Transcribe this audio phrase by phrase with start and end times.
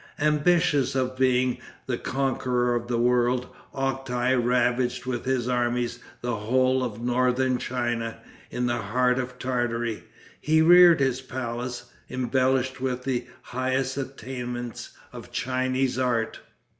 [0.19, 6.83] Ambitious of being the conqueror of the world, Octai ravaged with his armies the whole
[6.83, 8.17] of northern China.
[8.49, 10.03] In the heart of Tartary
[10.39, 16.39] he reared his palace, embellished with the highest attainments of Chinese art.